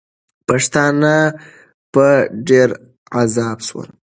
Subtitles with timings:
[0.47, 1.15] پښتانه
[1.93, 2.05] په
[2.47, 2.69] ډېر
[3.19, 3.87] عذاب سول.